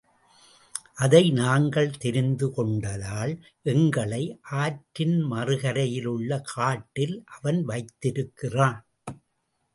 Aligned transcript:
அதை 0.95 1.31
நாங்கள் 1.31 1.91
தெரிந்துகொண்டதால் 1.99 3.33
எங்களை 3.73 4.39
ஆற்றின் 4.41 5.15
மறுகரையில் 5.21 6.05
உள்ள 6.05 6.41
காட்டில் 6.53 7.15
அவன் 7.25 7.61
வைத்திருக்கிறான். 7.63 8.81